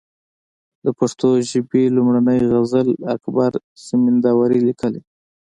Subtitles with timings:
[0.85, 3.51] د پښتو ژبي لومړنۍ غزل اکبر
[3.87, 5.01] زمینداوري ليکلې